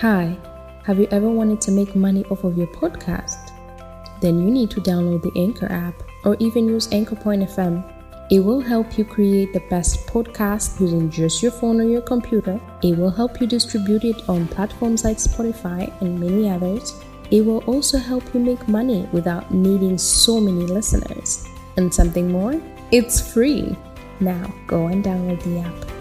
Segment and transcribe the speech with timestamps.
[0.00, 0.34] Hi,
[0.84, 3.52] have you ever wanted to make money off of your podcast?
[4.22, 5.92] Then you need to download the Anchor app
[6.24, 7.84] or even use Anchor Point FM.
[8.30, 12.58] It will help you create the best podcast using just your phone or your computer.
[12.82, 16.94] It will help you distribute it on platforms like Spotify and many others.
[17.30, 21.46] It will also help you make money without needing so many listeners.
[21.76, 22.58] And something more?
[22.90, 23.76] It's free.
[24.18, 25.99] Now go and download the app.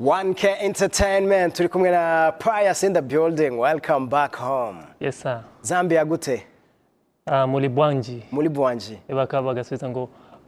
[0.00, 3.50] 1K Entertainment turi kumwe na Pius in the building.
[3.58, 4.78] Welcome back home.
[5.00, 5.44] Yes sir.
[5.62, 6.42] Zambia gute?
[7.26, 8.22] Uh, muri bwanji?
[8.32, 8.98] Muri bwanji.
[9.08, 10.02] Bakaba bagasubiza ngo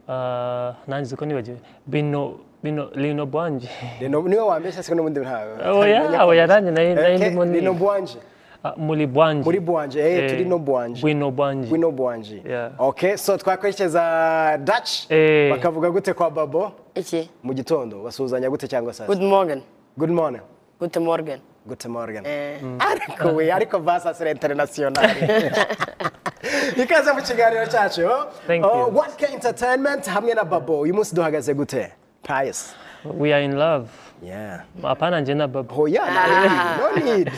[0.07, 3.69] uh, nanjye ko nibagiwe bino bino lino bwanji?
[4.01, 7.73] Lino ni we wambesha siko n'ubundi ntawe oya oya nanjye na yo ndimo ni Lino
[7.73, 8.17] bwanji?
[8.17, 8.32] Ah,
[8.77, 12.41] muri bwanje muri bwanje eh turi no bwanje bwino bwanje Wino bwanje
[12.79, 15.51] okay so twakwerekeza Dutch Eh.
[15.51, 17.29] bakavuga gute kwa Babo Iki?
[17.43, 19.61] mu gitondo basuzanya gute cyangwa sasa Good morning.
[19.97, 20.41] good morning
[20.79, 22.25] good morning good Morgen.
[22.25, 22.59] Eh.
[22.79, 24.93] Ariko we, ariko vasa sera international.
[26.83, 28.09] Ikaze mu kiganiro cyacu.
[28.47, 30.79] Thank Oh, 1K Entertainment hamwe na Babo.
[30.79, 31.91] Uyu munsi duhagaze gute?
[32.23, 32.75] Pius.
[33.05, 33.89] We are in love.
[34.23, 34.63] Yeah.
[34.81, 37.31] hapana nje na Oh yeah, no need.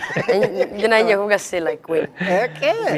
[0.76, 2.08] Njye nanjye kuga say like we.
[2.22, 2.28] we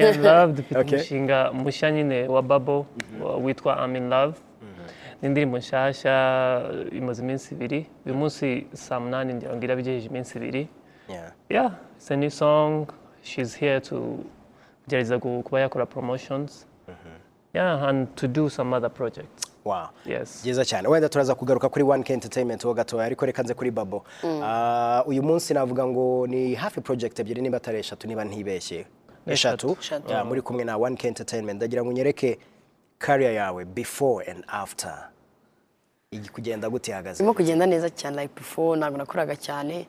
[0.03, 0.97] are loved Okay.
[0.97, 2.85] mushinga mushya nyine wa babo
[3.21, 4.33] wa- witwa I'm in love.
[5.21, 7.85] Ni indirimbo nshyashya imaze iminsi ibiri.
[8.05, 10.67] Uyu munsi saa munani ngira ngo irabigejeje iminsi ibiri.
[11.09, 11.31] Yeah.
[11.49, 12.87] yeah it's a new song.
[13.23, 14.19] She's here to
[14.83, 16.65] kugerageza gu- kuba yakora promotions.
[17.53, 19.87] Yeah and to do some other projects Wow.
[20.05, 20.87] yes Byiza cyane.
[20.87, 24.03] Wenda turaza kugaruka kuri 1K Entertainment ho gatoya ariko reka nze kuri Babo.
[24.23, 28.85] Ah, uyu munsi navuga ngo ni hafi project ebyiri niba atari eshatu niba ntibeshye.
[29.27, 29.77] Eshatu.
[30.09, 31.57] Yeah, muri kumwe na 1K Entertainment.
[31.57, 32.39] Ndagira ngo unyereke
[32.99, 35.09] career yawe before and after.
[36.11, 37.23] Igi kugenda gute ihagaze?
[37.23, 39.87] Irimo kugenda neza cyane like before ntabwo nakoraga cyane.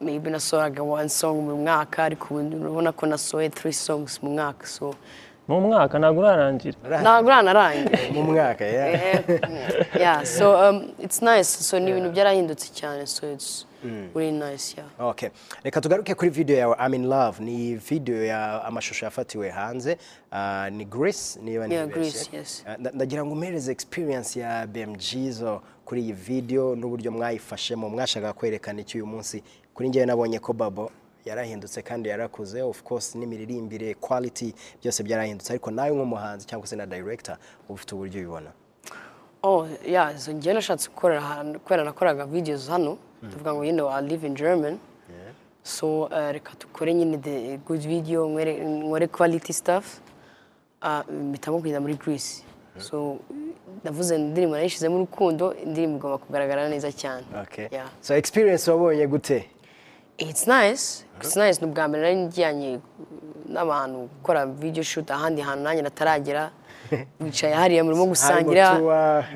[0.00, 4.66] Maybe nasohoraga one song mu mwaka ariko ubu urabona ko nasohoye three songs mu mwaka
[4.66, 4.94] so
[5.48, 7.98] mu mwaka ntabwo urarangira ntabwo uranarangira.
[8.14, 9.20] mu mwaka yeah.
[9.98, 13.66] yeah so um, it's nice so ni ibintu byarahindutse cyane so it's
[14.14, 15.10] really nice yeah.
[15.10, 15.28] Okay.
[15.64, 19.98] Reka tugaruke kuri video yawe I'm in love ni video ya amashusho yafatiwe hanze
[20.32, 21.86] uh, ni Grace niba nibeshye.
[21.86, 22.64] Grace, yes.
[22.78, 28.80] Nda- ndagira ngo umereze experience ya BMG zo kuri iyi video n'uburyo mwayifashemo mwashaka kwerekana
[28.80, 29.42] iki uyu munsi
[29.74, 30.90] kuri njyewe nabonye ko Babo
[31.24, 35.52] yarahindutse kandi yarakuze of course n'imiririmbire quality byose byarahindutse.
[35.52, 38.50] Ariko nawe nk'umuhanzi cyangwa se na director uba ufite uburyo ubibona.
[39.44, 42.98] Oh, yeah, so njyewe nashatse gukorera ahantu kubera nakoraga videos hano
[43.30, 44.78] tuvuga ngo you know I live in German.
[45.64, 50.00] So uh, reka dukore nyine the good video nkore quality stuff.
[50.82, 52.42] Uh, mpitamo kugenda muri Greece.
[52.78, 53.18] So
[53.82, 57.24] ndavuze indirimbo nayishyizemo urukundo indirimbo igomba kugaragara neza cyane.
[58.00, 59.50] So experience wabonye gute?
[60.30, 61.04] It's nice.
[61.20, 61.60] It's nice.
[61.60, 62.78] Ni ubwa mbere nari njyanye
[63.48, 66.50] n'abantu gukora video shoot ahandi hantu nanjye nataragera.
[67.20, 68.74] Wicaye hariya murimo gusangira.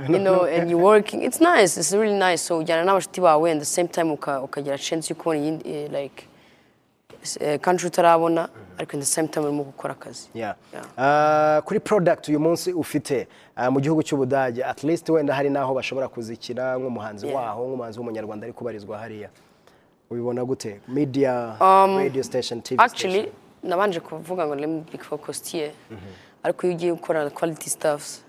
[0.09, 1.23] You know, and you working.
[1.23, 1.77] It's nice.
[1.81, 2.43] It's really nice.
[2.43, 5.91] So ujyana n'abashuti bawe and the same time uka- ukagira chance yo kubona iyindi eh,
[5.93, 6.29] like
[7.41, 8.49] eh, country utarabona
[8.79, 10.29] ariko in the same time urimo gukora akazi.
[10.99, 13.27] Uh, kuri product uyu munsi ufite
[13.57, 18.45] uh, mu gihugu cy'Ubudage at least wenda hari naho bashobora kuzikina nk'umuhanzi waho nk'umuhanzi w'umunyarwanda
[18.47, 19.29] ari kubarizwa hariya
[20.11, 21.57] ubibona gute media
[21.99, 25.73] radio station TV Actually, nabanje kuvuga ngo let me be focused here.
[26.43, 28.23] Ariko iyo ugiye gukora quality stuffs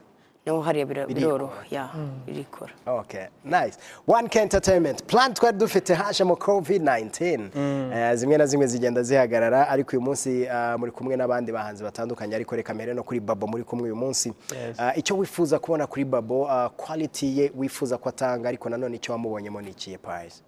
[0.45, 1.63] naho hariya biroroha.
[1.71, 1.89] Yeah,
[2.25, 2.71] birikora.
[2.87, 3.77] Okay, nice.
[4.07, 5.03] 1K Entertainment.
[5.07, 7.49] Plan twari dufite hajemo COVID-19.
[7.93, 12.35] Eh, zimwe na zimwe zigenda zihagarara ariko uyu munsi uh, muri kumwe n'abandi bahanzi batandukanye
[12.35, 14.33] ariko reka mbere no kuri Babo muri kumwe uyu munsi.
[14.51, 14.79] Yes.
[14.79, 19.11] Uh, icyo wifuza kubona kuri Babo uh, quality ye wifuza ko atanga ariko nanone icyo
[19.13, 20.41] wamubonyemo ni ikihe price.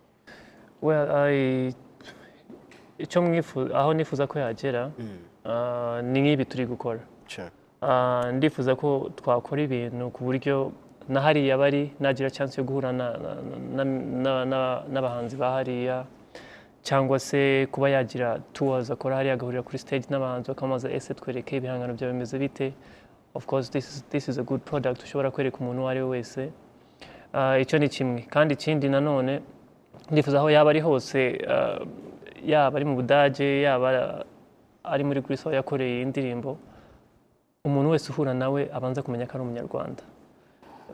[0.81, 1.73] Well I
[2.97, 4.91] icyo mwifuza aho nifuza ko yagera
[6.03, 6.99] ni nk'ibi turi gukora
[8.33, 10.71] ndifuza ko twakora ibintu ku buryo
[11.09, 13.41] na hariya bari nagira chance yo guhura na- na-
[13.75, 13.85] na-
[14.23, 16.05] na- na- n'abahanzi ba hariya
[16.83, 21.93] cyangwa se kuba yagira tours akora hariya agahurira kuri stage n'abahanzi bakamubaza ese twereke ibihangano
[21.97, 22.73] byawe bimeze bite
[23.33, 25.03] of course this is, this is a good product.
[25.03, 26.51] ushobora kwereka umuntu uwo ari we wese
[27.61, 29.41] icyo ni kimwe kandi ikindi nanone
[30.11, 31.79] ndifuza aho yaba ari hose ah,
[32.45, 34.25] yaba ari mu budage yaba
[34.83, 36.57] ari muri Greece aho yakoreye iyi ndirimbo
[37.65, 40.03] umuntu wese uhura nawe abanza kumenya ko ari umunyarwanda.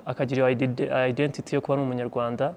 [0.06, 2.54] Akagira iyo ide- identity yo kuba ari umunyarwanda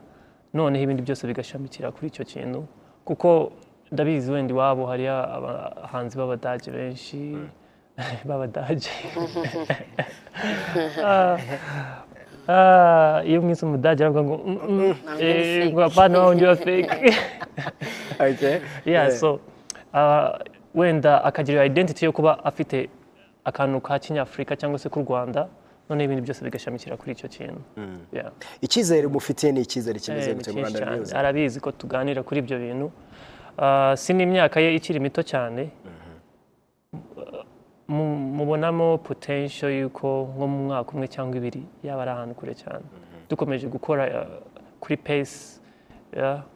[0.55, 2.61] noneho ibindi byose bigashamikira kuri icyo kintu.
[3.05, 3.53] Kuko
[3.93, 7.37] ndabizi wenda iwabo hariyo abahanzi b'abadage benshi
[8.29, 8.91] b'abadage.
[11.05, 12.05] Ah, ah,
[13.27, 16.89] iyo mwise umudage aravuga ngo "Mm, mm, fake." ngo apana wa fake?
[19.21, 19.41] So
[19.95, 20.39] uh,
[20.75, 22.89] wenda akagira identity yo kuba afite
[23.45, 25.49] akantu ka kinyafurika cyangwa se k'u rwanda
[25.89, 27.61] none ibindi byose bigashamikira kuri icyo kintu.
[28.12, 28.31] Yeah.
[28.61, 32.91] icyizere mufitiye ni icyizere kimeze Eh, gute mu Rwanda arabizi ko tuganira kuri ibyo bintu.
[33.59, 35.62] Ah, si n'imyaka ye ikiri mito cyane.
[35.62, 35.71] Mu-
[37.88, 42.85] mubonamo potential y'uko nko mu mwaka umwe cyangwa ibiri yaba ari ahantu kure cyane
[43.29, 44.26] dukomeje gukora
[44.81, 45.61] kuri pace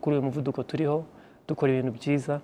[0.01, 1.05] kuri uyu muvuduko turiho
[1.49, 2.41] dukora ibintu byiza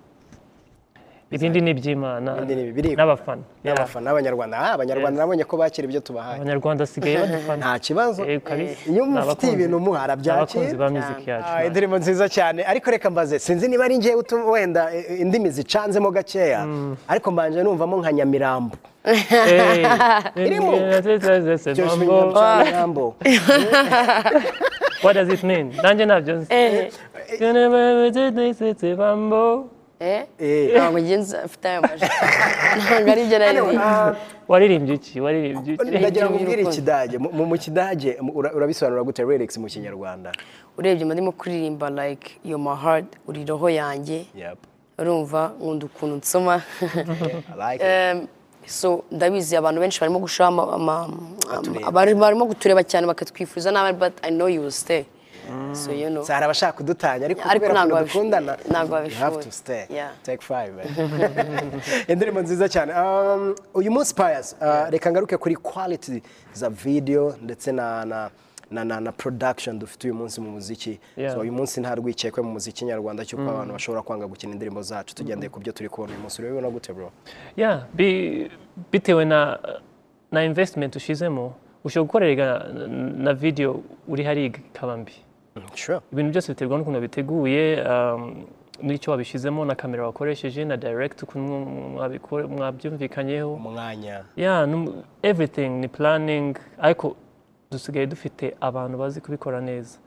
[1.31, 2.31] ibindi ni iby'imana.
[2.37, 4.55] Ibindi ni ibiri- n'abafana n'abafana n'abanyarwanda.
[4.57, 6.41] Ah abanyarwanda nabonye ko bakira ibyo tubahaye.
[6.41, 8.25] Abanyarwanda basigaye badufana nta kibazo.
[8.25, 8.89] Eh, kabisa.
[8.91, 11.49] iyo abakunzi- ibintu muhara ni abakunzi byakira ba muziki yacu.
[11.53, 12.59] Ah, indirimbo nziza cyane.
[12.65, 16.65] Ariko reka mbaze sinzi niba ari utu- wenda eh, indimi zicanzemo gakeya.
[17.07, 18.75] Ariko mbanje numvamo nka nyamirambo.
[20.35, 20.71] Irimo.
[25.01, 25.71] What does it mean?
[25.83, 26.53] Nanjye ntabyo nzi.
[29.99, 32.07] Ntabwo ngenza mfite ayo majwi
[32.77, 34.15] ntabwo ari ibyo nari Ah,
[34.47, 35.19] Waririmbye iki?
[35.21, 35.85] Waririmbye iki?
[35.99, 38.17] ndagira ngo ubwire ikidage mu kidage
[38.55, 40.31] urabisobanura gute lyrics mu kinyarwanda
[40.77, 43.05] urebye ndimo kuririmba like yo my heart.
[43.27, 44.25] Uri roho yanjye
[44.97, 46.61] urumva nkunda ukuntu nsoma.
[47.79, 48.27] Em,
[48.65, 50.19] so ndabizi abantu benshi barimo
[51.91, 55.03] bari- barimo kutureba cyane bakatwifuza nabi but I know you will stay.
[55.73, 56.23] So you know.
[56.25, 59.43] Hari abashaka kudutanya ariko kubera babish- dukundana ntabwo you have babishoboye.
[59.43, 59.85] to stay.
[60.23, 60.89] Take five eh.
[62.07, 62.93] indirimbo nziza cyane.
[62.93, 66.21] Um, uyu munsi Pius uh, reka ngaruke kuri quality
[66.53, 68.29] za video ndetse na na
[68.71, 70.99] na, na, na production dufite uyu munsi mu muziki.
[71.33, 75.15] So uyu munsi nta rwikekwe mu muziki nyarwanda cy'uko abantu bashobora kwanga gukina indirimbo zacu.
[75.15, 76.41] Tugendeye ku byo turi kubona uyu munsi.
[76.41, 77.11] Urabibona gute bro?
[77.57, 78.51] Yeah, bi-
[78.91, 79.59] bitewe na
[80.31, 81.53] na investment ushizemo
[81.83, 82.67] ushobora gukorera
[83.17, 85.13] na video uri hariya ikaba mbi.
[86.13, 88.45] Ibintu byose biterwa n'ukuntu wabiteguye um,
[88.81, 91.55] n'icyo wabishizemo na kamera wakoresheje na direct ukuntu
[92.47, 93.53] mwabyumvikanyeho.
[93.53, 94.23] umwanya.
[95.23, 97.15] Everything ni planning ariko
[97.71, 99.97] dusigaye dufite abantu bazi kubikora neza.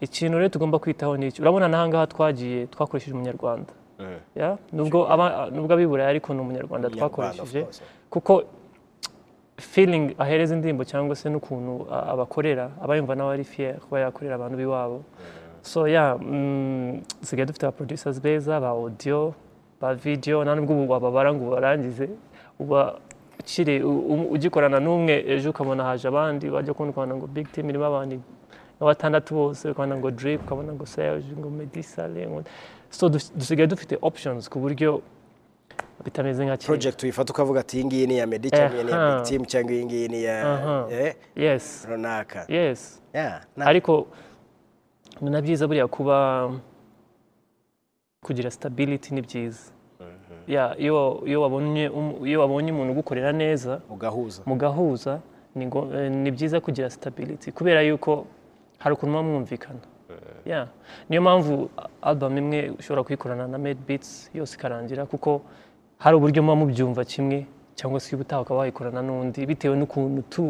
[0.00, 1.42] Ikintu rero tugomba kwitaho ni iki?
[1.42, 3.72] Urabona n'ahangaha twagiye twakoresheje umunyarwanda.
[4.36, 5.08] Yeah, nubwo
[5.74, 7.66] abiburaye ariko ni umunyarwanda twakoresheje.
[8.10, 8.42] kuko
[9.60, 14.56] feeling ahereza indirimbo cyangwa se n'ukuntu abakorera aba yumva nawe ari fier kuba yakorera abantu
[14.56, 15.02] b'iwabo.
[15.62, 15.86] So
[16.18, 19.34] mm, dusigaye dufite aba producers beza ba audio
[19.80, 22.08] ba video nta nubwo ubu wababara ngo ubarangize
[22.58, 22.98] uba
[23.40, 23.82] ukiri
[24.34, 28.20] ugikorana n'umwe ejo ukabona haje abandi wajya kubona ukabona ngo big team irimo abantu
[28.80, 32.44] batandatu bose ukabona ngo drip ukabona ngo serge ngo ngo-
[32.90, 35.00] so dus- dusigaye dufite options ku buryo
[36.04, 38.90] bitameze nka kera project uyifata ukavuga ati iyi ngiyi ni iya Meddy cyangwa iyi ni
[38.90, 39.16] iya.
[39.16, 40.36] Big Team cyangwa iyi ngiyi ni iya
[40.90, 41.86] eh, yes.
[41.88, 43.02] Runaka yes.
[43.60, 44.06] Ariko
[45.20, 46.50] ni na byiza buriya kuba
[48.24, 49.72] kugira stability ni byiza.
[50.46, 55.20] Iyo wabonye um- iyo wabonye umuntu ugukorera neza ugahuza mugahuza
[55.54, 55.64] ni
[55.94, 57.52] eh, ni byiza kugira stability.
[57.52, 58.26] Kubera yuko
[58.78, 59.80] hari ukuntu muba mwumvikana.
[60.44, 60.68] Yeah.
[61.08, 61.70] niyo mpamvu
[62.02, 65.42] album imwe ushobora kuyikorana na made beats yose ikarangira kuko
[66.00, 70.44] hari uburyo muba mubyumva kimwe cyangwa se ubutaha ukaba wayikorana n'undi bitewe n'ukuntu tu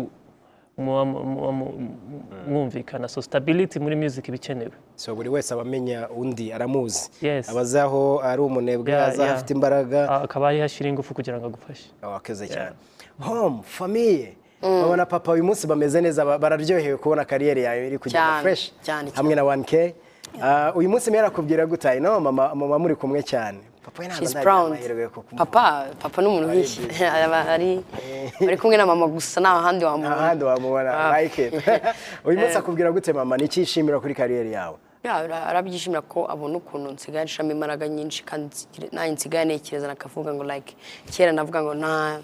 [2.49, 3.09] mwumvikana.
[3.09, 4.71] So stability muri music iba ikenewe.
[4.97, 7.11] So buri wese aba amenya undi aramuzi.
[7.51, 10.09] Aba azi aho ari umunebwe azi aho afite imbaraga.
[10.11, 11.91] Akaba ariho ashyira ingufu kugira ngo agufashe.
[12.03, 12.77] Wakoze cyane.
[13.21, 18.43] Home famiye babona papa uyu munsi bameze neza ba- bararyohewe kubona kariyeri yawe iri kugenda
[18.83, 19.95] cyane, hamwe na 1K
[20.43, 21.99] Ah, uyu munsi mbere arakubwira gutaha.
[22.01, 23.59] No mama mama muri kumwe cyane.
[23.85, 25.45] Papa we ntabwo kukumva.
[25.47, 26.81] papa papa ni umuntu nk'iki
[27.49, 31.55] ari kumwe na mama gusa nta handi wamubona ahandi wamubona like it
[32.25, 36.29] uyu munsi akubwira gute mama ni iki yishimira kuri kariyeri yawe Ya, ara- arabyishimira ko
[36.29, 38.53] abona ukuntu nsigaye nshiramo imbaraga nyinshi kandi
[38.93, 40.77] nanjye nsigaye ntekereza nakavuga ngo like
[41.13, 42.21] kera navuga ngo nta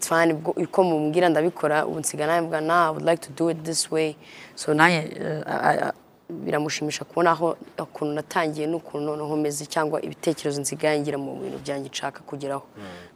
[0.00, 3.58] fine uko mumbwira ndabikora ubu nsigaye nawe mvuga na I would like to do it
[3.64, 4.14] this way.
[4.54, 5.92] So nanjye eh, a- a-
[6.30, 11.88] biramushimisha kubona aho ukuntu natangiye n'ukuntu noneho meze cyangwa ibitekerezo nsigaye ngira mu bintu byanjye
[11.88, 12.66] nshaka kugeraho.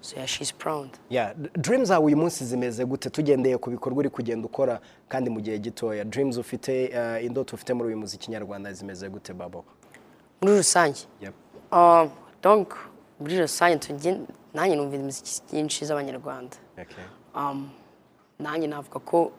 [0.00, 0.88] So yeah, she's proud.
[1.10, 3.10] Yeah, dreams zawe uyu munsi zimeze gute?
[3.10, 6.04] Tugendeye ku bikorwa uri kugenda ukora kandi mu gihe gitoya.
[6.04, 9.64] Dreams ufite uh, indoto ufite muri uyu muziki nyarwanda zimeze gute babo?
[10.40, 11.00] Muri rusange?
[11.20, 11.34] Yep.
[11.72, 12.06] Uh,
[12.42, 12.74] donc
[13.20, 14.18] muri rusange
[14.54, 16.56] nanjye numva imiziki nyinshi z'abanyarwanda.
[16.78, 17.04] Okay.
[17.34, 17.70] um,
[18.38, 19.32] nanjye navuga ko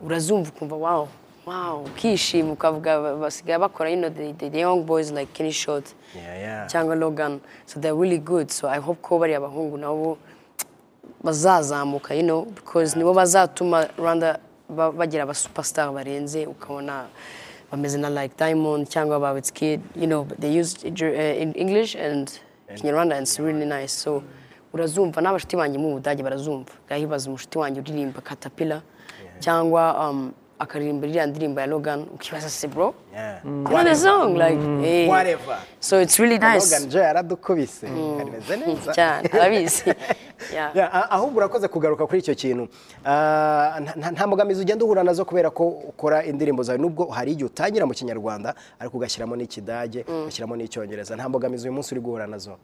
[0.00, 1.08] urazumva ukumva wow.
[1.46, 5.84] Ukishima ukavuga ba- basigaye bakora you know, the, the, young boys like Kenny Short
[6.14, 6.66] Yeah, yeah.
[6.66, 7.40] cyangwa Logan.
[7.66, 8.50] So they're really good.
[8.50, 10.18] So I hope ko bariya bahungu nabo
[11.24, 17.06] bazazamuka you know because nibo bazatuma Rwanda ba- bagira aba superstar barenze ukabona
[17.70, 22.38] bameze na like Diamond cyangwa ba Wizkid you know they use uh, in English and
[22.74, 23.92] Kinyarwanda and it's really nice.
[23.92, 24.22] So
[24.72, 26.72] urazumva n'abashuti banjye mu Budage barazumva.
[26.88, 28.82] Gahibaza umushuti wanjye uririmba Caterpillar.
[29.40, 30.32] Cyangwa um,
[30.62, 33.44] akaririmba iriya ndirimbo ya Logan ukibaza se bro Yeah.
[33.44, 34.56] you know the song like
[34.88, 35.08] eh.
[35.08, 35.58] Whatever.
[35.80, 36.72] so it's really nice.
[36.72, 37.86] Logan Joy yaradukubise
[38.18, 38.92] karimeze neza.
[38.98, 39.84] Cyane arabizi
[40.54, 41.12] yeah.
[41.12, 42.68] Ahubwo urakoze kugaruka kuri icyo kintu.
[43.04, 47.46] Ah, nta- mbogamizi ugenda uhura na zo kubera ko ukora indirimbo zawe nubwo hari igihe
[47.46, 51.16] utangira mu kinyarwanda ariko ugashyiramo n'ikidage ugashyiramo n'icyongereza.
[51.16, 52.56] Nta mbogamizi uyu munsi uri guhura na zo.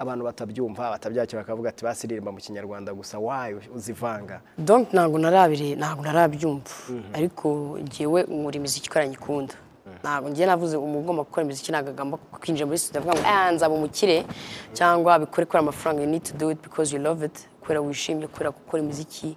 [0.00, 4.40] Abantu batabyumva batabyakira bakavuga ati basiririmba mu kinyarwanda gusa wayo uzivanga?
[4.58, 6.72] Donc ntabwo narabire ntabwo narabyumva.
[7.12, 9.54] Ariko njyewe nkora imiziki ko aranyikunda
[10.02, 13.52] ntabwo njye navuze umuntu ugomba gukora imiziki ntabwo agomba kwinjira muri studio avuga ngo ah
[13.52, 14.24] nzaba umukire.
[14.72, 17.36] Cyangwa bikore kubera amafaranga you need to do it because you love it.
[17.60, 19.36] Kubera wishimye kubera gukora imiziki.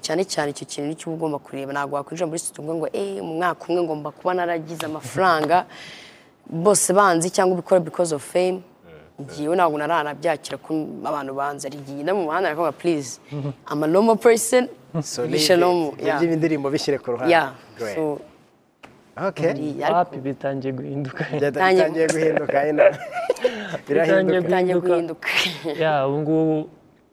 [0.00, 1.72] Cyane cyane icyo kintu ni cyo uba ugomba kureba.
[1.72, 5.66] Ntabwo wakwinjira muri studio ngo eh mu mwaka umwe ngomba kuba naragize amafaranga.
[6.48, 8.62] Bose banzi cyangwa ubikora because of fame.
[9.18, 10.72] Njyewe ntabwo naranabyakira ko
[11.04, 13.20] abantu banzi ari igihe no mu muhanda nakavuga please
[13.70, 14.68] I'm a normal person.
[15.02, 16.20] So bishe normal yeah.
[16.22, 17.30] ibyo indirimbo bishyire ku ruhande.
[17.32, 17.52] Yeah
[17.94, 18.20] so
[19.16, 19.52] okay.
[19.80, 21.24] Hapi bitangiye guhinduka.
[21.32, 22.56] Bitangiye- guhinduka
[23.88, 25.28] birahinduka bitangiye guhinduka.
[25.80, 26.68] ya ubu ngubu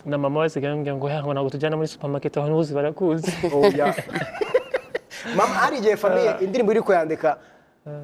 [0.05, 3.95] na mama wese akambwira ngo "Ya, ngo ntabwo tujyana muri supermarket abantu bose barakuzi Oya.
[5.35, 7.37] mama hari igihe famiye indirimbo iri kuyandika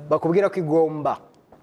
[0.09, 1.17] bakubwira ko igomba.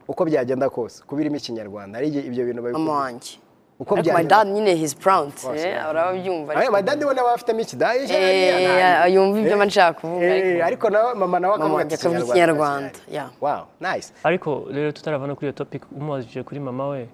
[0.08, 1.02] Uko byagenda kose.
[1.06, 3.38] Kuba irimo ikinyarwanda igihe ibyo bintu wanjye
[3.78, 7.32] uko ariko my byagenda nyine he's proud Rwose, eh, urabyumva Ayo, my dad we nawe
[7.34, 10.64] afitemo ikidage Eh, yumva ibyo mba nshaka kuvuga Eh, ariko.
[10.66, 13.30] ariko nawe mama nawe akavuga ikinyarwanda yeah.
[13.40, 14.12] Wow nice.
[14.24, 17.08] Ariko rero tutarava no kuri iyo topic umubajije kuri mama we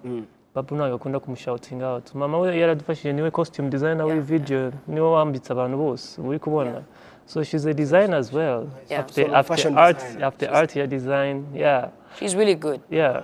[0.55, 2.13] babu ntabwo akunda kumushouting out.
[2.15, 6.39] Mama we yaradufashije ni we costume designer w'iyi video ni we wambitse abantu bose uri
[6.39, 6.81] kubona.
[7.25, 8.99] So she's a designer as well Yeah.
[9.01, 10.25] after, So, after fashion art designer.
[10.27, 11.89] after art ya design yeah
[12.19, 13.23] she's really good yeah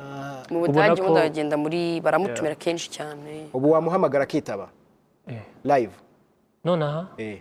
[0.49, 4.69] mu Ubona budage ubundi aragenda muri baramutumira kenshi cyane ubu wamuhamagara akitaba
[5.27, 5.41] Eh.
[5.63, 5.93] live
[6.65, 7.39] nonaha Eh.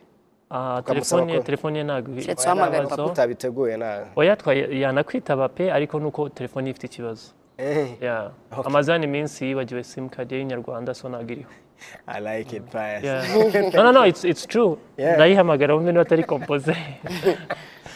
[0.51, 2.97] ah, telefone ye telefone ye ntabwo kibazo.
[2.97, 3.13] papa.
[3.13, 4.37] utabiteguye na oya
[4.71, 7.89] yanakwitaba pe ariko nuko telefone ifite ikibazo Eh.
[8.03, 8.31] yeah
[8.65, 11.51] amazani iminsi yibagiwe simukadi y'inyarwanda so ntabwo iriho
[12.17, 13.71] I like it pious Yeah.
[13.75, 14.79] no no no it's, it's true.
[14.97, 15.15] Yeah.
[15.17, 16.77] ndayihamagara wumve niba atari kompoze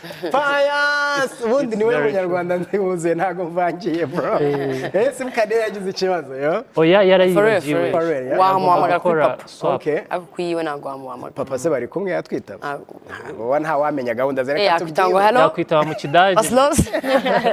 [0.02, 4.38] Pius ubundi ni we munyarwanda ntiwuzuye ntabwo mvangiye bro.
[4.40, 6.64] Eh simukade yagize ikibazo yo?
[6.76, 8.38] Oya yarayibagiwe for For real, yeah.
[8.40, 9.74] wamuhamagara kuri papa swap.
[9.74, 9.98] Okay.
[10.10, 13.44] ariko ku yiwe ntabwo wamuhamagara papa se bari kumwe yatwitaba Ntabwo.
[13.46, 15.40] wowe ntawamenya gahunda ze Eh, reka tubyiwe hello?
[15.40, 16.40] Yakwitaba mu kidage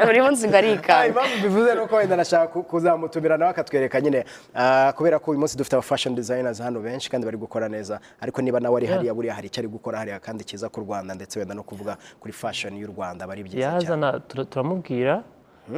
[0.05, 4.25] buri munsi ngo Ah, arikanga impamvu bivuze nuko wenda nashaka ku- kuzamutumira nawe akatwereka nyine.
[4.55, 7.99] Ah, kubera ko uyu munsi dufite aba fashion designers hano benshi kandi bari gukora neza.
[8.21, 11.15] Ariko niba nawe ari hariya buriya hari icyo ari gukora hariya kandi cyiza ku Rwanda
[11.15, 14.19] ndetse wenda no kuvuga kuri fashion y'u Rwanda bari byiza cyane.
[14.51, 15.23] Turamubwira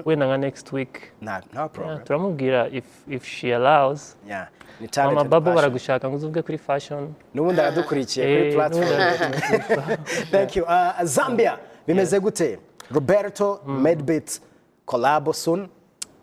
[0.05, 0.93] wenda nka next week.
[1.21, 1.95] Nta nta problem.
[1.95, 4.15] Yeah, turamubwira if, if she allows.
[4.27, 4.47] Yeah
[4.97, 7.13] mama babo baragushaka ngo uzuvuge kuri fashion.
[7.33, 8.99] N'ubundi aradukurikiye kuri Eh, platform.
[10.33, 10.65] thank you.
[10.67, 11.57] Ah, Zambia
[11.87, 12.57] bimeze gute?
[12.91, 14.41] Roberto Medbit
[14.85, 15.69] collab soon?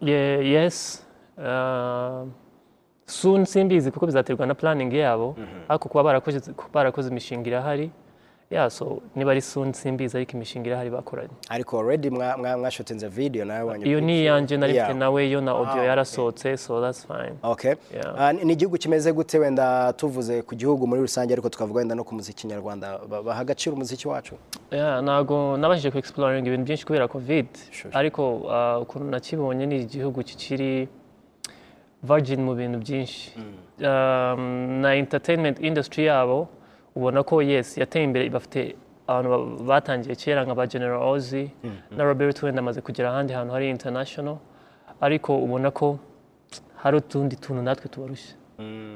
[0.00, 1.04] Ye- yes.
[1.38, 2.26] Uh,
[3.08, 5.36] soon simbizi kuko bizaterwa na planning yabo.
[5.68, 6.40] Ariko kuba barakoze
[6.72, 7.90] barakoze imishinga irahari.
[8.50, 11.28] Yeah so niba ari soon simbizi ariko imishinga irahari bakoranye.
[11.48, 15.40] Ariko already mwa- mwa- mwashotinze video nawe wanye iyo ni iyanjye nari mfite nawe yo
[15.40, 15.86] na audio okay.
[15.86, 17.32] yarasohotse so that's fine.
[17.42, 17.74] Okay.
[18.18, 22.04] Ah, ni igihugu kimeze gute wenda tuvuze ku gihugu muri rusange ariko tukavuga wenda no
[22.04, 22.98] ku muziki nyarwanda?
[23.08, 24.34] Ba- baha agaciro umuziki wacu?
[24.72, 27.46] Yeah, ntabwo nabashije ku exploring ibintu byinshi kubera covid.
[27.92, 30.88] Ariko uh, ukuntu nakibonye ni igihugu kikiri
[32.02, 33.32] virgin mu bintu byinshi
[34.82, 36.48] na entertainment industry yabo
[36.96, 38.74] ubona ko yes yateye imbere bafite
[39.06, 41.50] abantu ba- batangiye kera nka ba General Ozzy
[41.96, 44.36] na Robert wenda amaze kugera ahandi hantu hari international
[45.00, 45.98] ariko ubona ko
[46.82, 48.34] hari utundi tuntu natwe tubarusha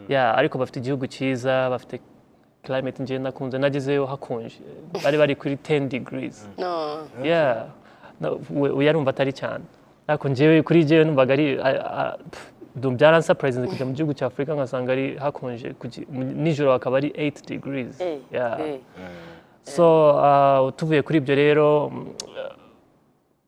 [0.09, 2.01] yeah, ariko bafite igihugu cyiza bafite
[2.63, 4.59] climate njye nakunze nagezeyo hakonje.
[5.05, 6.49] Bari bari kuri 10 degrees.
[6.59, 6.99] No.
[7.25, 7.67] Yeah.
[8.21, 9.65] No, we we yarumva atari cyane.
[10.07, 11.59] Ariko njyewe kuri njyewe numvaga ari
[12.77, 15.75] a- a- pff, ndumva byaransurprising kujya mu gihugu cya Afurika ngasanga ari hakonje
[16.45, 18.61] nijoro hakaba ari 8 degrees Eh, yeah.
[18.61, 18.81] eh.
[19.63, 19.85] so
[20.17, 21.87] uh, tuvuye kuri ibyo rero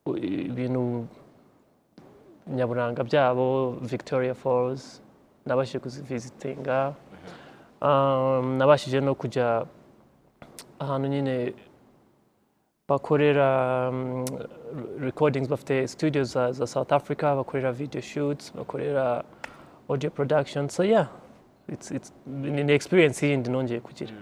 [0.07, 1.07] uh, ibintu
[2.47, 5.01] nyaburanga byabo Victoria Falls
[5.47, 6.95] nabashije kuzivisitinga
[7.83, 9.65] um, nabashije no kujya
[10.79, 11.53] ahantu nyine
[12.89, 14.25] bakorera um,
[15.01, 19.25] recordings bafite studios za, za South Africa bakorera video shoots bakorera
[19.89, 20.69] audio production.
[20.69, 21.07] So yeah
[21.69, 22.13] It's- it's-
[22.67, 24.13] ni experience yindi nongeye kugira.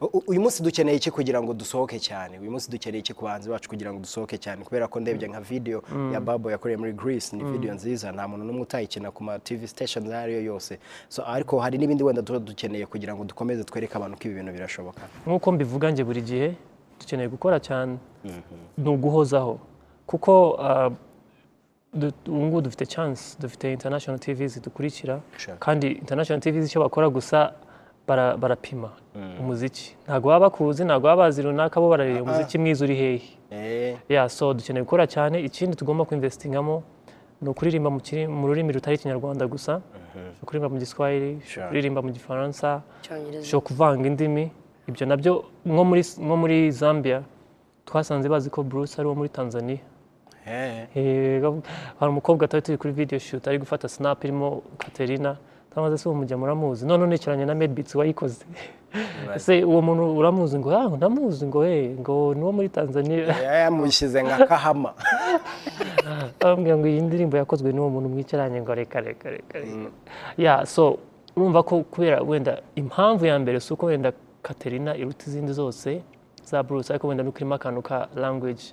[0.00, 2.38] U- uyu munsi dukeneye iki kugira ngo dusohoke cyane?
[2.38, 4.64] Uyu munsi dukeneye iki ku bahanzi bacu kugira ngo dusohoke cyane?
[4.64, 5.82] Kubera ko ndebye nka video
[6.12, 9.66] ya babo yakoreye muri greece ni video nziza nta muntu n'umwe utayikina ku ma tv
[9.66, 10.78] stations ayo ariyo yose.
[11.08, 14.52] So ariko hari n'ibindi wenda tuba dukeneye kugira ngo dukomeze twereke abantu ko ibi bintu
[14.52, 15.00] birashoboka.
[15.26, 16.54] Nk'uko mbivuga njye buri gihe
[17.00, 17.96] dukeneye gukora cyane.
[18.78, 19.58] Ni uguhozaho.
[20.06, 20.90] Kuko ah,
[22.28, 25.20] ubu ngubu dufite chance dufite international tv zidukurikira.
[25.58, 27.52] Kandi international tv icyo bakora gusa
[28.08, 28.90] bara- barapima
[29.40, 29.96] umuziki.
[30.06, 33.22] Ntabwo baba bakuzi ntabwo baba bazi runaka bo barareba umuziki mwiza uri hehe.
[33.50, 33.96] Eh.
[34.08, 35.40] Ya so dukeneye gukora cyane.
[35.42, 36.82] Ikindi tugomba kuinvestingamo
[37.42, 39.80] ni ukuririmba mu rurimi rutari ikinyarwanda gusa.
[40.44, 42.82] Kuririmba mu giswahili kuririmba mu gifaransa
[43.60, 44.50] kuvanga indimi.
[44.90, 45.32] Ibyo na byo
[45.66, 47.22] nko muri zambia
[47.86, 49.82] twasanze bazi ko bruce ari uwo muri tanzania.
[51.98, 55.36] Hari umukobwa twari turi kuri video shoot ari gufata snap irimo katerina.
[55.74, 56.86] Tamaze se uwo mujya muramuzi?
[56.86, 58.44] None unekeranye na medbits wayikoze.
[59.36, 63.34] Ese uwo muntu uramuzi ngo ah ndamuzi ngo eh ngo ni uwo muri tanzania.
[63.42, 64.94] Yamushyize nka kahama.
[66.40, 69.90] Bambwira ngo iyi ndirimbo yakozwe n'uwo muntu mwicaranye ngo reka reka reka reka.
[70.38, 70.98] Ya so
[71.36, 76.02] urumva ko kubera wenda impamvu ya mbere si uko wenda katerina iruta izindi zose
[76.44, 78.64] za bruce ariko wenda nuko irimo akantu ka language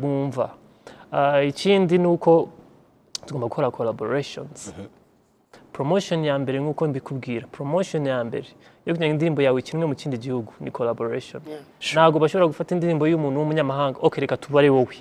[0.00, 0.50] bumva.
[1.12, 2.48] Ah, ikindi ni uko
[3.26, 4.72] tugomba gukora collaborations.
[5.72, 8.46] Promotion ya mbere nk'uko mbikubwira promotion ya mbere
[8.86, 11.40] yo kugira ngo indirimbo yawe ikinwe mu kindi gihugu ni collaboration.
[11.92, 13.98] Ntabwo bashobora gufata indirimbo y'umuntu w'umunyamahanga.
[14.02, 14.96] Ok reka tubare wowe.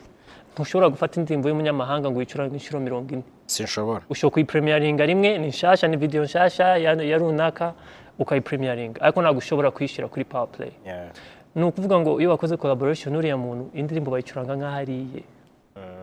[0.54, 3.24] Ntushobora gufata indirimbo y'umunyamahanga ngo uyicurange inshuro mirongo ine.
[3.48, 4.02] Sinshobora.
[4.10, 7.74] Ushobora kuyipremiyaringa rimwe ni nshasha ni video nshasha ya, ya runaka.
[8.22, 10.72] Ukayipremiyaringa ariko ntabwo ushobora kuyishyira kuri power play.
[10.86, 11.10] Yeah.
[11.56, 15.24] ni ukuvuga ngo iyo wakoze collaboration n'uriya muntu indirimbo bayicuranga nk'aho ari iye.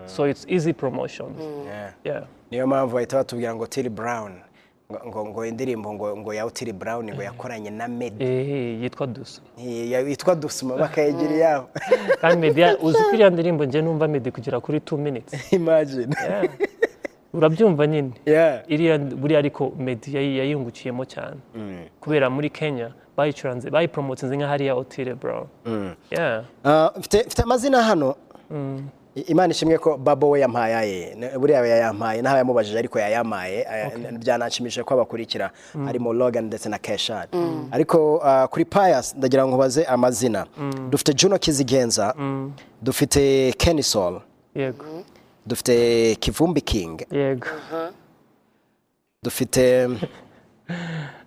[0.06, 1.32] So it's easy promotion.
[1.66, 1.92] Yeah.
[2.04, 2.24] yeah.
[2.50, 4.32] niyo mpamvu bahita batubwira ngo Tili Brown
[4.92, 9.42] ngo ngo, indirimbo ngo ngo ya Tili Brown ngo yakoranye na Eh, yitwa dusu.
[10.08, 11.68] Yitwa Dusuma bakayigira iyabo
[12.20, 15.52] kandi media uzi ko iriya ndirimbo njye numva medi kugera kuri 2 minutes.
[15.52, 16.16] Imagine.
[17.32, 18.10] Urabyumva nyine?
[18.68, 21.36] Iriya buriya ariko medi yayungukiyemo cyane.
[22.00, 25.46] Kubera muri kenya bayicuranze bayipromotinze nka hariya otile brown
[26.10, 26.44] yeah.
[26.64, 28.14] Ah, mfite amazina hano.
[29.16, 33.90] I- imana ishimwe ko babo we yampaye buriya we yayampaye naho yamubajije ariko yayamaye Aya-
[34.18, 35.50] byananshimishije ko abakurikira.
[35.84, 37.26] Harimo Logan ndetse na Keshan
[37.72, 40.46] ariko ah, kuri Pius ndagira ngo nkubaze amazina.
[40.90, 42.14] Dufite Juno Kizigenza.
[42.82, 44.20] Dufite Kenny Soul
[44.54, 44.84] yego.
[45.48, 47.00] Dufite Kivumbi King.
[47.10, 47.46] Yego.
[49.22, 49.88] Dufite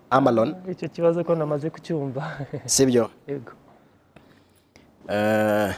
[0.10, 0.55] Amalon.
[0.71, 2.38] Icyo kibazo ko namaze kucyumva.
[2.65, 3.10] Sibyo?
[3.27, 3.51] Yego.
[5.10, 5.73] Eh,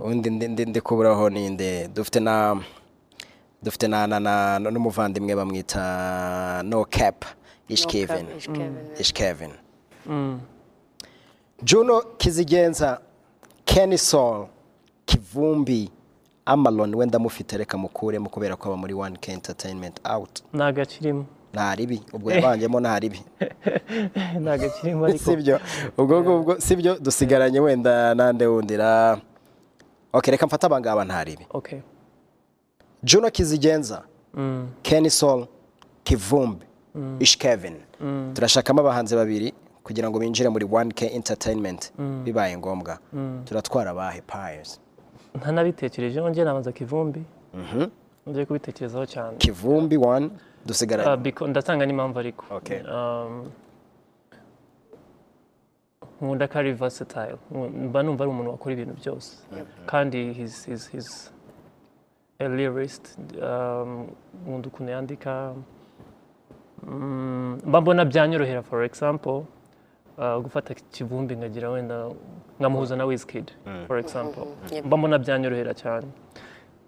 [0.00, 2.60] undi ndi- ndi kuburaho ninde dufite na
[3.62, 7.24] dufite na na na n'umuvandimwe bamwita no cap.
[7.68, 8.26] Ish Kevin.
[8.36, 9.52] Ish Kevin, ish Kevin.
[11.62, 13.00] Juno Kizigenza
[13.64, 14.48] Kenny Soul
[15.06, 15.90] Kivumbi
[16.46, 20.42] Amalon wenda mufite reka mukuremo kubera ko aba muri 1K Entertainment out.
[20.54, 23.20] Ntago akirimo nta ribi ubwo yabanjemo nta ribi
[24.40, 25.24] ntago akirimo ariko.
[25.24, 25.60] Sibyo
[25.98, 29.18] ubwo ngubwo sibyo dusigaranye wenda nande wundi ra
[30.12, 31.46] ok reka mfate abangaba nta ribi
[33.02, 34.02] juno kizigenza
[34.34, 34.68] Mm.
[34.82, 35.46] kenny sol
[36.04, 36.66] kivumbi
[37.18, 37.76] ish kevin.
[38.34, 39.52] Turashakamo abahanzi babiri
[39.84, 41.92] kugira ngo binjire muri 1k entertainment.
[42.24, 42.98] Bibaye ngombwa.
[43.44, 44.80] Turatwara abahe pies
[45.34, 47.22] ntanabitekerejeho njye nabanza kivumbi.
[48.28, 49.36] Ngiye kubitekerezaho cyane.
[49.38, 52.44] Kivumbi 1 Uh, dusigaranye biko- ndatanga n'impamvu ariko.
[52.84, 53.48] Um,
[56.20, 56.72] nkunda ko ari
[57.52, 59.30] Nku- mba numva ari umuntu wakora ibintu byose.
[59.86, 61.32] Kandi he's, he's
[62.38, 64.06] a lyrist um,
[64.44, 65.54] nkunda ukuntu yandika.
[66.82, 69.44] Mm, mba mbona byanyorohera for example
[70.18, 72.08] uh, gufata kivumbi nkagira wenda
[72.60, 73.50] nkamuhuza na Wizkid
[73.86, 74.46] for example.
[74.72, 74.84] Yep.
[74.84, 76.06] mba mbona byanyorohera cyane.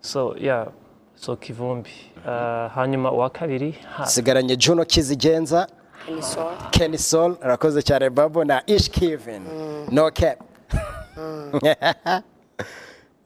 [0.00, 0.66] So yeah.
[1.14, 1.90] So kivumbi.
[2.26, 4.04] Uh, hanyuma uwa kabiri ha.
[4.04, 5.66] Dusigaranye juno kizigenza
[6.70, 7.36] Kenny sol.
[7.42, 9.42] Arakoze cyane babo na ish kevin.
[9.90, 10.38] No cap.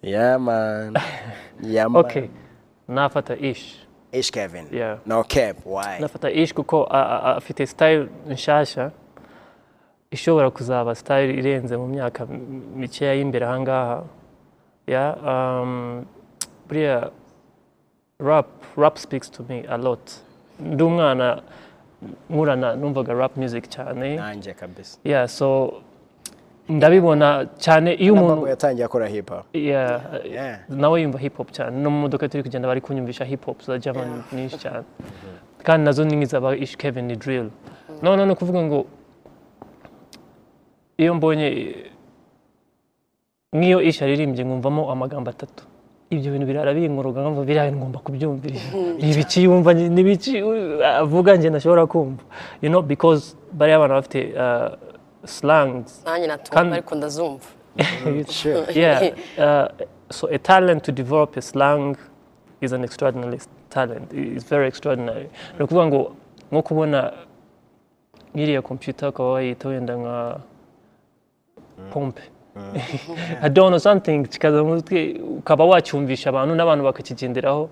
[0.02, 0.94] Yeah man.
[1.62, 2.04] Yeah man.
[2.04, 2.28] Okay.
[2.88, 3.76] Nafata ish.
[4.12, 4.68] Ish kevin.
[4.72, 4.98] Yeah.
[5.06, 5.56] no cap.
[5.64, 5.98] Why?
[6.00, 8.92] Nafata ish kuko a- a- a- afite style nshasha.
[10.10, 12.26] Ishobora kuzaba style irenze mu myaka
[12.76, 14.04] mikeya y'imbere ahangaha.
[14.86, 16.04] Ya um,
[16.68, 17.10] buriya
[18.18, 20.12] rap rap speaks to me a lot.
[20.60, 21.42] Ndi umwana
[22.30, 24.16] nkurana numvaga rap music cyane.
[24.16, 24.98] Nanjye kabisa.
[25.04, 25.72] Yeah so
[26.68, 29.44] ndabibona cyane iyo umuntu yatangiye akora hip hop.
[30.68, 31.76] Nawe yumva hip hop cyane.
[31.82, 34.84] No mu modoka turi kugenda bari kunyumvisha hip hop za German nyinshi cyane.
[35.62, 37.50] Kandi na zo ni nk'izaba Ish Kevin ni drill.
[38.02, 38.86] None ni ukuvuga ngo
[40.98, 41.48] iyo mbonye
[43.56, 45.64] nk'iyo isha aririmbye nkumvamo amagambo atatu
[46.10, 48.56] ibyo bintu birara binkoroga nkumva biriya ngomba kubyumvira
[48.98, 50.32] ni ibiki yumva ni ibiki
[51.02, 52.22] avuga njye ntashobora kumva
[52.62, 53.22] you know because
[53.58, 54.70] bariya bana bafite uh,
[55.24, 57.48] slangs nanjye natumva ariko ndazumva
[58.30, 58.64] Sure.
[58.72, 59.12] yeah.
[59.38, 59.68] Uh,
[60.10, 61.96] so a talent to develop a slang
[62.60, 64.10] is an extraordinary talent.
[64.14, 65.28] It's very extraordinary.
[65.58, 66.16] Ni ukuvuga ngo
[66.52, 67.12] nko kubona
[68.34, 70.40] nk'iriya computer ukaba wayita wenda nka
[71.90, 72.22] pompe.
[73.42, 77.70] I don't know something kikaza mu mutwe ukaba wacyumvisha abantu n'abantu bakakigenderaho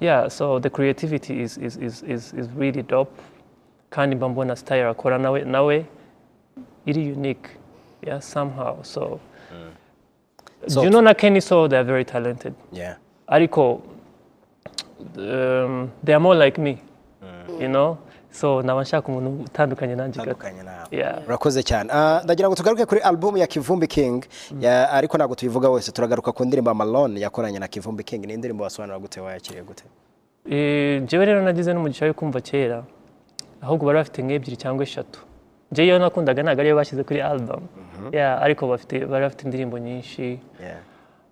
[0.00, 3.12] yeah so the creativity is, is, is, is, is really dope.
[3.90, 5.84] Kandi mba mbona style akora nawe nawe
[6.86, 7.50] iri unique
[8.06, 8.82] yeah somehow.
[8.82, 9.20] So
[10.66, 12.54] So- you know na Kenny so they are very talented.
[12.72, 12.96] Yeah.
[13.28, 13.82] ariko
[15.16, 16.78] um, they are more like me
[17.60, 17.98] you know?
[18.34, 21.22] So naba nshaka umuntu utandukanye nanjye gato Tandukanye nawe.
[21.26, 21.88] urakoze cyane.
[21.92, 24.24] Ah, ndagira ngo tugaruke kuri album ya kivumbi king.
[24.60, 28.26] Ya- ariko ntabwo tubivuga wese turagaruka ku ndirimbo amalone yakoranye na kivumbi king.
[28.26, 29.84] Ni indirimbo wasobanura gute wayakiriye gute?
[30.50, 32.82] Eh, njyewe rero nagize n'umugisha wo kumva kera
[33.62, 35.20] ahubwo bari bafite nk'ebyiri cyangwa eshatu.
[35.72, 37.62] Njyewe iyo nakundaga ntabwo ariyo bashyize kuri album.
[38.12, 40.40] Yeah, ariko bari bafite indirimbo nyinshi.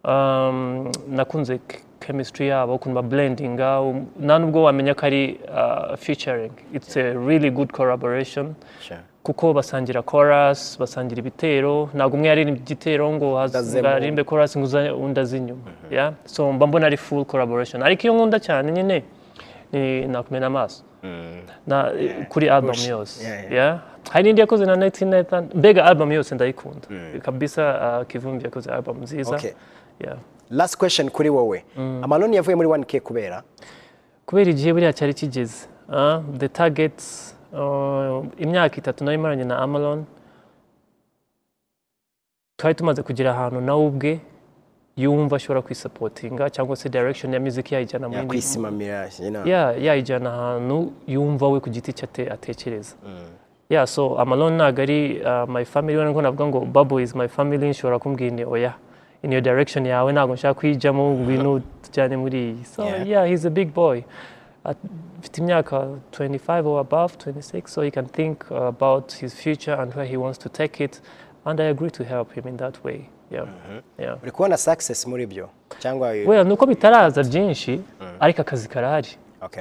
[0.05, 1.61] Um, nakunze
[2.07, 6.53] chemistry yabo ukuntu bablendinga um, nta nubwo wamenya ko ari uh, featuring.
[6.75, 8.55] It's a really good collaboration.
[9.23, 11.89] Kuko basangira chorus basangira ibitero.
[11.95, 14.67] Ntabwo umwe yaririmba igitero ngo aririmbe chorus ngo
[15.05, 15.63] undi aze inyuma.
[15.91, 16.13] Yeah?
[16.25, 17.83] so mba mbona ari full collaboration.
[17.83, 19.03] Ariko iyo nkunda cyane nyine
[19.73, 20.83] ni nakumena amaso.
[21.67, 21.93] Na
[22.29, 23.27] kuri album yose.
[24.11, 26.89] Hari n'indi yakoze na Night Nathan mbega album yose ndayikunda.
[27.23, 27.63] Kabisa
[28.01, 29.39] uh, Kivumbi yakoze album nziza.
[30.03, 30.19] Yeah.
[30.51, 31.65] last question kuri wowe.
[32.03, 33.43] Amalone yavuye muri 1k kubera?
[34.27, 35.67] Kubera igihe buriya cyari kigeze.
[35.89, 40.05] Ah, the targets uh, imyaka itatu nari maranye na amalon.
[42.57, 44.21] Twari tumaze kugera ahantu nawe ubwe
[44.97, 49.47] yumva ashobora kwisapotinga cyangwa se direction ya music yayijyana mu yindi yakwisimamira you know.
[49.47, 52.95] ya yayijyana ahantu yumva we ku giti cye ate- atekereza.
[53.69, 57.69] Yeah so amalon ntabwo ari uh, my family we navuga ngo bubble is my family
[57.71, 58.75] nshobora kumbwira ni oya.
[59.23, 63.09] In your direction yawe ntabwo nshaka kuyijyamo ngwino tujyane muri iyi so Yeah.
[63.09, 64.03] yeah, he's a big boy.
[64.65, 64.77] At-
[65.19, 70.09] afite imyaka 25 or above 26 so he can think about his future and where
[70.11, 71.01] he wants to take it.
[71.45, 73.47] And I agree to help him in that way yeah.
[73.99, 74.17] Yeah.
[74.23, 75.49] Uri kubona success muri byo?
[75.79, 77.81] Cyangwa well nuko bitaraza byinshi
[78.21, 79.09] ariko akazi karahari.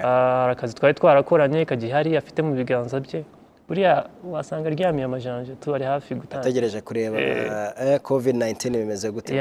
[0.04, 3.24] Ah, hari akazi twari twarakoranye kagihari afite mu biganza bye
[3.72, 6.42] buriya wasanga aryamye amajanja tubari hafi gutanga.
[6.42, 9.34] Ategereje kureba eh, covid 19 bimeze gute.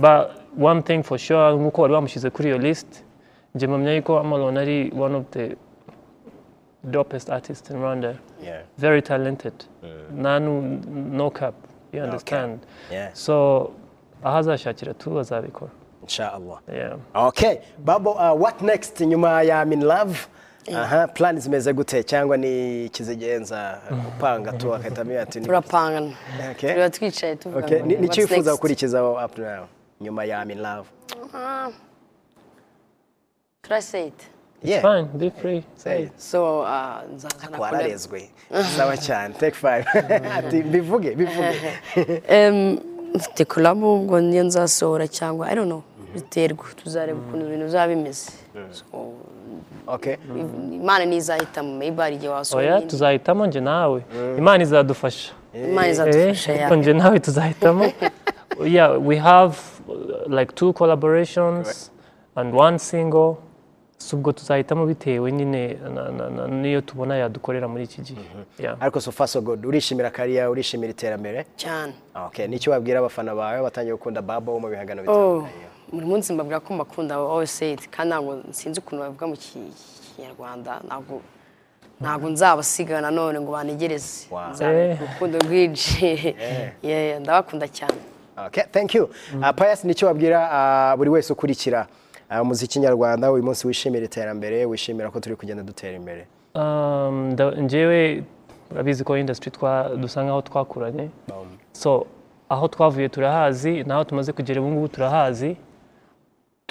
[0.00, 3.04] But one thing for sure nk'uko wari wamushyize kuri iyo list
[3.54, 5.56] njye mpamya yuko amalon ari one of the
[6.84, 8.14] dopest artist in rwanda.
[8.42, 8.62] Yeah.
[8.78, 9.52] very talented.
[10.16, 10.80] Nta nu-
[11.12, 11.54] no cap.
[11.92, 12.58] You understand?
[12.90, 13.10] Yeah.
[13.14, 13.70] so
[14.24, 15.70] aho azashakira tu azabikora
[16.02, 16.58] inshallah.
[16.74, 16.96] Yeah.
[17.14, 17.58] okay.
[17.84, 19.00] Babo uh, what next?
[19.00, 20.16] Nyuma ya Min love
[20.76, 22.02] aha plan zimeze gute?
[22.04, 26.68] Cyangwa ni kizigenza upanga tu akahitamo ati Okay.
[26.68, 27.78] turiba twicaye tuvuga okay.
[27.78, 28.50] ngo ni what's cyifuza next?
[28.52, 29.66] gukurikizaho up to now?
[30.00, 30.86] Nyuma ya I'm in love
[33.64, 34.22] Should I say it?
[34.62, 34.82] yeah.
[34.82, 35.06] fine.
[35.18, 35.64] Be free.
[35.76, 36.20] Say it.
[36.20, 37.60] so uh, nzazana collab.
[37.60, 38.30] wararezwe
[38.76, 39.84] sawa cyane take five.
[40.36, 41.72] Ati bivuge bivuge
[42.28, 42.78] Em,
[43.14, 45.82] mfite collab ngo niyo nzasohora cyangwa i don't know.
[46.14, 48.30] Biterwa tuzareba ukuntu ibintu bizaba bimeze.
[50.72, 54.02] Imana nizahitamo maybe hari igihe wasohora oya tuzahitamo njye nawe.
[54.38, 55.32] Imana izadufasha.
[55.54, 56.66] Imana izadufasha Eh, ya.
[56.66, 57.92] ariko njye nawe tuzahitamo?
[58.64, 59.56] Yeah we have
[60.28, 61.90] like two collaborations
[62.36, 63.36] and one single.
[63.98, 65.78] Si ubwo tuzahitamo bitewe nyine
[66.48, 68.20] n'iyo tubona yadukorera muri iki gihe.
[68.58, 68.76] Yeah.
[68.80, 69.64] ariko so far so good.
[69.66, 71.46] Urishimira kariya urishimira iterambere?
[71.56, 71.92] Cyane.
[72.26, 72.46] Okay.
[72.46, 75.04] Nicyo wabwira abafana bawe batangiye gukunda babo mu bihangano oh.
[75.06, 75.71] bitandukanye?
[75.92, 77.14] Buri munsi mbabwira ko mbakunda
[77.72, 79.72] it kandi ntabwo sinzi ukuntu babivuga mu ki-
[80.16, 80.80] kinyarwanda.
[80.86, 81.20] Ntabwo
[82.00, 84.26] ntabwo nzabasiga nanone ngo banegereze
[84.60, 84.98] Eh.
[85.02, 86.34] urukundo rwinshi.
[86.82, 88.00] Yeah, ndabakunda cyane.
[88.46, 89.04] Okay, thank you.
[89.34, 90.38] Uh, Pius ni cyo wabwira
[90.92, 91.86] uh, buri wese ukurikira.
[92.30, 96.26] Uh, umuziki nyarwanda uyu munsi wishimira iterambere wishimira ko turi kugenda dutera imbere.
[96.54, 98.24] Um, njyewe
[98.70, 99.12] urabizi ko
[99.50, 101.08] twa dusa nkaho twakuranye.
[101.72, 102.06] So
[102.48, 105.56] aho twavuye turahazi n'aho tumaze kugera ubu ngubu turahazi.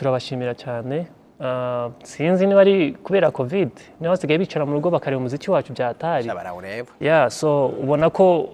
[0.02, 1.06] Turabashimira cyane.
[1.40, 3.70] Uh, sinzi niba ari kubera covid.
[4.00, 6.26] Niba basigaye bicara mu rugo bakareba umuziki wacu byatari
[7.30, 8.50] so ubona ko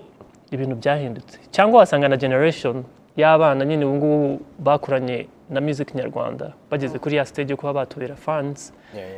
[0.52, 1.40] ibintu byahindutse.
[1.52, 2.84] Cyangwa wasanga na generation
[3.16, 6.54] y'abana nyine ubu ngubu bakuranye na music nyarwanda.
[6.72, 8.74] Bageze kuri ya stage yo kuba batubera fans.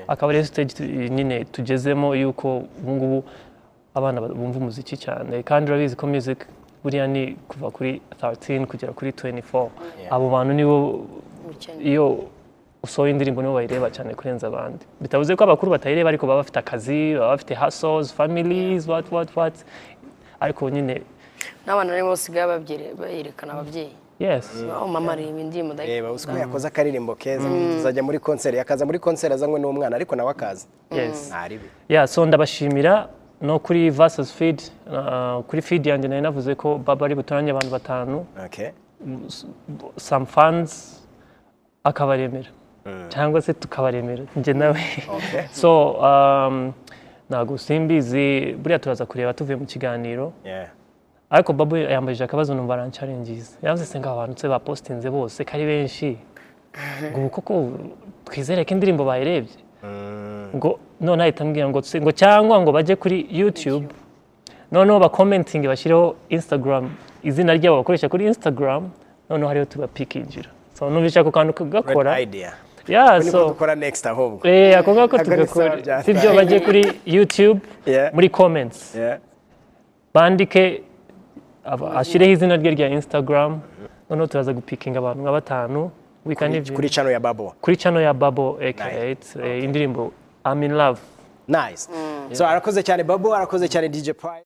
[0.07, 0.73] Akaba ariyo stage
[1.09, 3.23] nyine tugezemo yuko ubu ngubu
[3.95, 5.43] abana bumva umuziki cyane.
[5.43, 6.45] Kandi urabizi ko music
[6.83, 9.69] buriya ni kuva kuri 13 kugera kuri 24
[10.09, 10.77] abo bantu nibo.
[11.83, 12.25] Iyo
[12.83, 14.85] usohoye indirimbo nibo bayireba cyane kurenza abandi.
[15.01, 19.53] Bitavuze ko abakuru batayireba ariko baba bafite akazi baba bafite hustles families what what what.
[20.39, 21.01] Ariko nyine
[21.65, 23.95] n'abana nibo basigaye bayerekana ababyeyi.
[24.19, 24.63] Yes.
[24.71, 27.49] Aho mama areba indirimbo reba uzi ko yakoze akaririmbo keza.
[27.49, 30.67] Tuzajya muri konseri akaza muri konseri azanywe n'umwana ariko nawe akaza.
[30.91, 31.29] Yes.
[31.29, 33.07] Ntaribi yeah so ndabashimira
[33.41, 37.71] no kuri versus feed uh, kuri feed yanjye nari navuze ko baba ari butoranye abantu
[37.71, 38.25] batanu.
[38.45, 38.71] Okay.
[39.97, 40.98] Some fans
[41.83, 42.49] akabaremera
[43.13, 44.81] cyangwa se tukabaremera njye nawe
[45.51, 45.71] so
[47.29, 50.33] ntabwo simbizi buriya turaza kureba tuvuye mu kiganiro
[51.29, 55.65] ariko babu yambajije akabazo numva arancarengiza yavuze se ngo abantu se bapositinze bose ko ari
[55.65, 56.17] benshi
[57.11, 57.53] ngo ubu koko
[58.25, 59.59] twizere ko indirimbo bayirebye
[60.55, 63.87] ngo none ahita ambwira ngo cyangwa ngo bajye kuri youtube.
[64.71, 66.89] Noneho bakomentinge bashyireho instagram.
[67.23, 68.89] Izina ryabo bakoresha kuri instagram.
[69.29, 72.17] Noneho hariho tubapikingira so numvise ako kantu kugakora.
[72.87, 74.47] Yeah so dukora next ahubwo.
[74.47, 76.03] Eh ako ngako tugakora.
[76.03, 78.13] Sibyo bajye kuri youtube Yeah.
[78.13, 78.95] muri comments.
[78.95, 79.17] Yeah.
[80.13, 80.81] Bandike
[81.95, 83.59] ashyireho izina rye rya instagram.
[84.09, 85.91] Noneho turaza gupikinga abantu nka batanu.
[86.75, 89.15] Kuri channel ya babo kuri channel ya babo aka
[89.59, 90.11] indirimbo
[90.45, 90.99] I'm in love.
[91.47, 91.89] Nice.
[92.31, 94.37] So arakoze cyane babo arakoze cyane dj prime.